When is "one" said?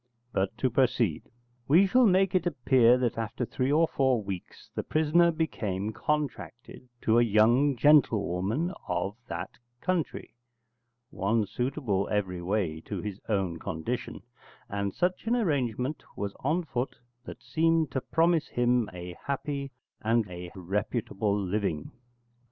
11.11-11.45